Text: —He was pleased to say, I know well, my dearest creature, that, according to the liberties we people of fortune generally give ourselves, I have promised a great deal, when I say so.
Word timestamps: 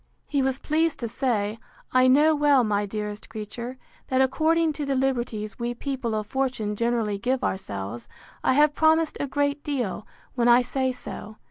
—He 0.25 0.41
was 0.41 0.57
pleased 0.57 0.97
to 1.01 1.07
say, 1.07 1.59
I 1.91 2.07
know 2.07 2.33
well, 2.35 2.63
my 2.63 2.87
dearest 2.87 3.29
creature, 3.29 3.77
that, 4.07 4.19
according 4.19 4.73
to 4.73 4.83
the 4.87 4.95
liberties 4.95 5.59
we 5.59 5.75
people 5.75 6.15
of 6.15 6.25
fortune 6.25 6.75
generally 6.75 7.19
give 7.19 7.43
ourselves, 7.43 8.07
I 8.43 8.53
have 8.53 8.73
promised 8.73 9.15
a 9.19 9.27
great 9.27 9.63
deal, 9.63 10.07
when 10.33 10.47
I 10.47 10.63
say 10.63 10.91
so. 10.91 11.37